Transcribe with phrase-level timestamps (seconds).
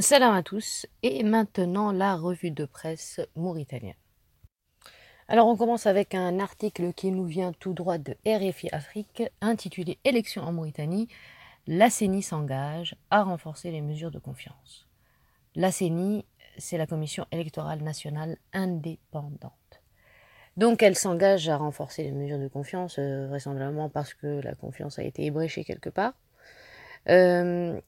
[0.00, 3.96] Salam à tous, et maintenant la revue de presse mauritanienne.
[5.26, 9.98] Alors on commence avec un article qui nous vient tout droit de RFI Afrique, intitulé
[10.04, 11.08] Élections en Mauritanie,
[11.66, 14.86] la CENI s'engage à renforcer les mesures de confiance.
[15.56, 16.24] La CENI,
[16.58, 19.82] c'est la Commission électorale nationale indépendante.
[20.56, 25.00] Donc elle s'engage à renforcer les mesures de confiance, euh, vraisemblablement parce que la confiance
[25.00, 26.12] a été ébréchée quelque part.
[27.08, 27.80] Euh,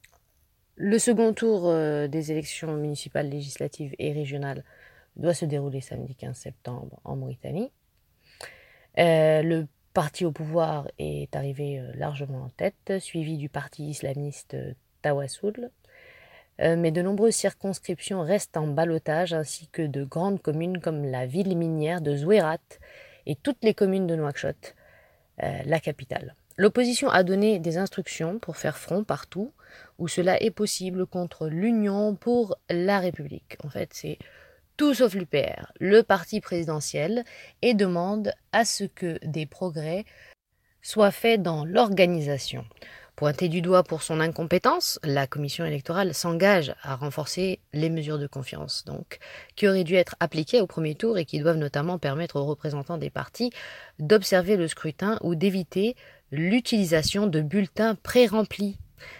[0.75, 4.63] le second tour euh, des élections municipales, législatives et régionales
[5.15, 7.71] doit se dérouler samedi 15 septembre en Mauritanie.
[8.97, 14.55] Euh, le parti au pouvoir est arrivé euh, largement en tête, suivi du parti islamiste
[15.01, 15.69] Tawassoul.
[16.59, 21.57] mais de nombreuses circonscriptions restent en balotage, ainsi que de grandes communes comme la ville
[21.57, 22.59] minière de Zouerat
[23.25, 24.75] et toutes les communes de Nouakchott,
[25.39, 26.35] la capitale.
[26.57, 29.53] L'opposition a donné des instructions pour faire front partout
[29.97, 33.57] où cela est possible contre l'Union pour la République.
[33.63, 34.17] En fait, c'est
[34.77, 37.23] tout sauf l'UPR, le parti présidentiel,
[37.61, 40.05] et demande à ce que des progrès
[40.81, 42.65] soient faits dans l'organisation.
[43.15, 48.25] Pointée du doigt pour son incompétence, la commission électorale s'engage à renforcer les mesures de
[48.25, 48.83] confiance,
[49.55, 52.97] qui auraient dû être appliquées au premier tour et qui doivent notamment permettre aux représentants
[52.97, 53.51] des partis
[53.99, 55.95] d'observer le scrutin ou d'éviter
[56.31, 58.77] l'utilisation de bulletins pré-remplis.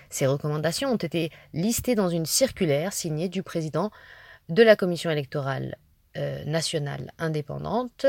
[0.10, 3.92] Ces recommandations ont été listées dans une circulaire signée du président
[4.50, 5.78] de la commission électorale
[6.18, 8.06] euh, nationale indépendante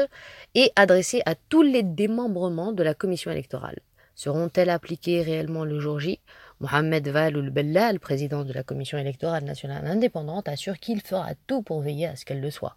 [0.54, 3.78] et adressée à tous les démembrements de la commission électorale.
[4.14, 6.20] Seront-elles appliquées réellement le jour J?
[6.60, 11.80] Mohamed Valoul Bella, président de la commission électorale nationale indépendante, assure qu'il fera tout pour
[11.80, 12.76] veiller à ce qu'elles le soient.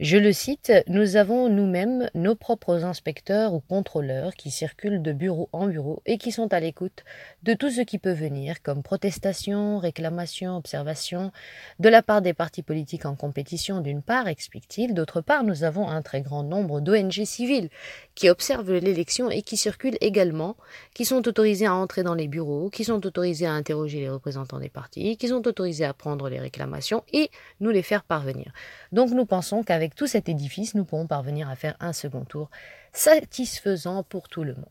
[0.00, 5.50] Je le cite, Nous avons nous-mêmes nos propres inspecteurs ou contrôleurs qui circulent de bureau
[5.52, 7.04] en bureau et qui sont à l'écoute
[7.42, 11.32] de tout ce qui peut venir, comme protestation, réclamation, observation,
[11.80, 15.86] de la part des partis politiques en compétition d'une part, explique-t-il, d'autre part, nous avons
[15.86, 17.68] un très grand nombre d'ONG civiles
[18.14, 20.56] qui observent l'élection et qui circulent également,
[20.94, 24.60] qui sont autorisés à entrer dans les bureaux, qui sont autorisés à interroger les représentants
[24.60, 27.30] des partis, qui sont autorisés à prendre les réclamations et
[27.60, 28.50] nous les faire parvenir.
[28.92, 32.50] Donc nous pensons qu'avec tout cet édifice, nous pourrons parvenir à faire un second tour
[32.92, 34.64] satisfaisant pour tout le monde.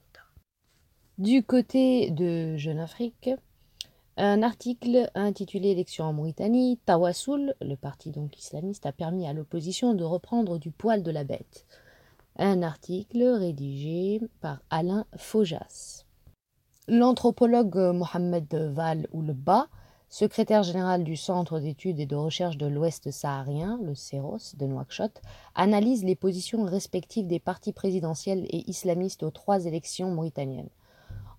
[1.17, 3.29] Du côté de Jeune Afrique,
[4.17, 9.93] un article intitulé Élections en Mauritanie, Tawassoul, le parti donc islamiste, a permis à l'opposition
[9.93, 11.65] de reprendre du poil de la bête.
[12.37, 16.05] Un article rédigé par Alain Faujas.
[16.87, 19.67] L'anthropologue Mohamed Val Oulba
[20.09, 25.21] secrétaire général du Centre d'études et de recherche de l'Ouest saharien, le CEROS de Nouakchott,
[25.53, 30.69] analyse les positions respectives des partis présidentiels et islamistes aux trois élections mauritaniennes.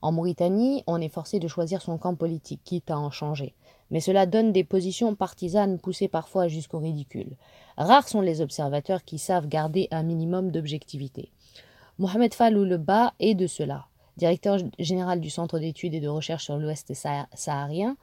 [0.02, 3.54] En Mauritanie, on est forcé de choisir son camp politique, quitte à en changer.
[3.90, 7.36] Mais cela donne des positions partisanes poussées parfois jusqu'au ridicule.
[7.76, 11.32] Rares sont les observateurs qui savent garder un minimum d'objectivité.
[11.98, 13.86] Mohamed Falouleba est de cela.
[14.16, 17.96] Directeur général du Centre d'études et de recherche sur l'Ouest saharien,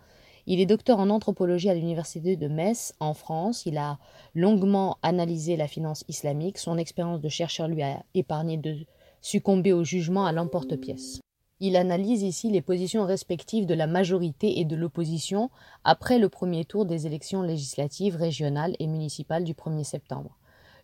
[0.50, 3.66] il est docteur en anthropologie à l'université de Metz en France.
[3.66, 4.00] Il a
[4.34, 6.58] longuement analysé la finance islamique.
[6.58, 8.78] Son expérience de chercheur lui a épargné de
[9.20, 11.20] succomber au jugement à l'emporte-pièce.
[11.60, 15.50] Il analyse ici les positions respectives de la majorité et de l'opposition
[15.84, 20.38] après le premier tour des élections législatives régionales et municipales du 1er septembre.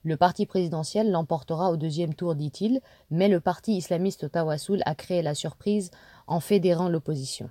[0.03, 5.21] Le parti présidentiel l'emportera au deuxième tour, dit-il, mais le parti islamiste Tawassoul a créé
[5.21, 5.89] la surprise
[6.27, 7.49] en fédérant l'opposition.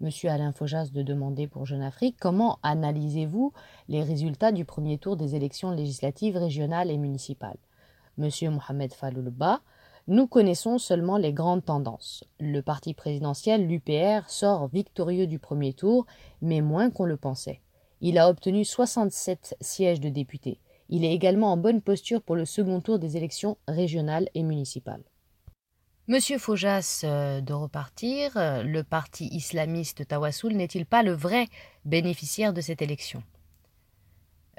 [0.00, 3.52] Monsieur Alain Faujas de demander pour Jeune Afrique comment analysez-vous
[3.88, 7.58] les résultats du premier tour des élections législatives régionales et municipales?
[8.18, 9.60] Monsieur Mohamed Faloulba,
[10.08, 12.24] nous connaissons seulement les grandes tendances.
[12.40, 16.06] Le parti présidentiel, l'UPR, sort victorieux du premier tour,
[16.42, 17.60] mais moins qu'on le pensait.
[18.00, 20.58] Il a obtenu 67 sièges de députés.
[20.88, 25.04] Il est également en bonne posture pour le second tour des élections régionales et municipales.
[26.06, 31.48] Monsieur Faujas euh, de repartir, euh, le parti islamiste Tawassoul n'est-il pas le vrai
[31.86, 33.22] bénéficiaire de cette élection?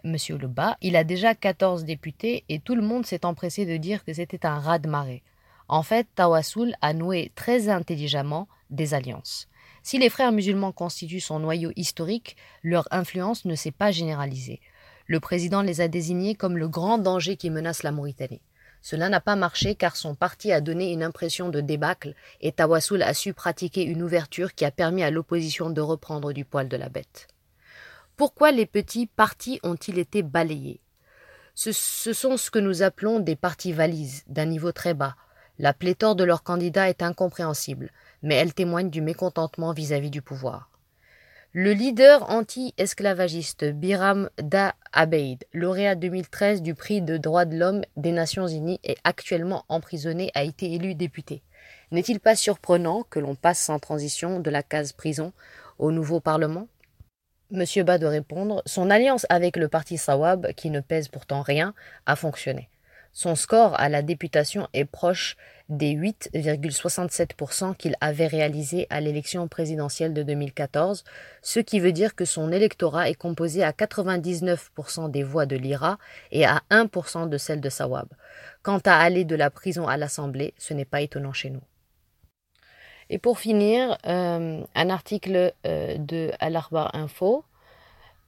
[0.04, 4.04] Monsieur Leba, il a déjà 14 députés et tout le monde s'est empressé de dire
[4.04, 5.22] que c'était un raz-de-marée.
[5.68, 9.48] En fait, Tawassoul a noué très intelligemment des alliances.
[9.84, 14.62] Si les frères musulmans constituent son noyau historique, leur influence ne s'est pas généralisée.
[15.06, 18.42] Le président les a désignés comme le grand danger qui menace la Mauritanie.
[18.86, 23.02] Cela n'a pas marché car son parti a donné une impression de débâcle et Tawassoul
[23.02, 26.78] a su pratiquer une ouverture qui a permis à l'opposition de reprendre du poil de
[26.78, 27.28] la bête.
[28.16, 30.82] Pourquoi les petits partis ont-ils été balayés?
[31.56, 35.16] Ce, sont ce que nous appelons des partis valises, d'un niveau très bas.
[35.58, 37.90] La pléthore de leurs candidats est incompréhensible,
[38.22, 40.70] mais elle témoigne du mécontentement vis-à-vis -vis du pouvoir.
[41.58, 48.12] Le leader anti-esclavagiste Biram Da Abeid, lauréat 2013 du prix de droits de l'homme des
[48.12, 51.44] Nations Unies, est actuellement emprisonné, a été élu député.
[51.92, 55.32] N'est-il pas surprenant que l'on passe sans transition de la case prison
[55.80, 56.68] au nouveau Parlement?
[57.52, 61.74] Monsieur Ba de répondre Son alliance avec le parti Sawab, qui ne pèse pourtant rien,
[62.06, 62.68] a fonctionné.
[63.18, 65.38] Son score à la députation est proche
[65.70, 71.06] des 8,67% qu'il avait réalisé à l'élection présidentielle de 2014,
[71.42, 75.98] ce qui veut dire que son électorat est composé à 99% des voix de l'IRA
[76.34, 78.10] et à 1% de celles de Sawab.
[78.64, 81.64] Quant à aller de la prison à l'Assemblée, ce n'est pas étonnant chez nous.
[83.10, 87.46] Et pour finir, euh, un article euh, de Al-Akhbar Info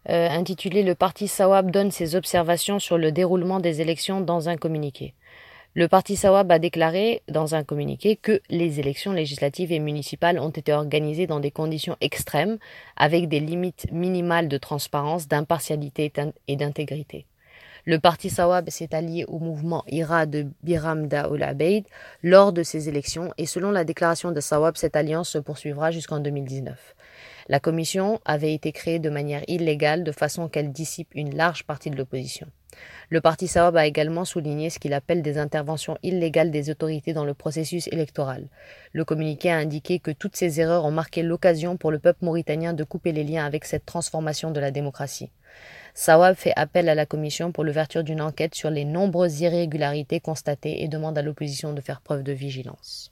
[0.10, 4.58] euh, intitulé Le parti Sawab donne ses observations sur le déroulement des élections dans un
[4.58, 5.14] communiqué.
[5.74, 10.50] Le parti Sawab a déclaré dans un communiqué que les élections législatives et municipales ont
[10.50, 12.58] été organisées dans des conditions extrêmes,
[12.96, 16.12] avec des limites minimales de transparence, d'impartialité
[16.48, 17.28] et d'intégrité.
[17.86, 21.86] Le parti Sawab s'est allié au mouvement IRA de Biram Daoul Abeid
[22.24, 26.20] lors de ces élections et selon la déclaration de Sawab, cette alliance se poursuivra jusqu'en
[26.20, 26.96] 2019.
[27.50, 31.90] La commission avait été créée de manière illégale de façon qu'elle dissipe une large partie
[31.90, 32.48] de l'opposition.
[33.10, 37.24] Le parti Sawab a également souligné ce qu'il appelle des interventions illégales des autorités dans
[37.24, 38.50] le processus électoral.
[38.92, 42.74] Le communiqué a indiqué que toutes ces erreurs ont marqué l'occasion pour le peuple mauritanien
[42.74, 45.32] de couper les liens avec cette transformation de la démocratie.
[45.94, 50.84] Sawab fait appel à la commission pour l'ouverture d'une enquête sur les nombreuses irrégularités constatées
[50.84, 53.12] et demande à l'opposition de faire preuve de vigilance.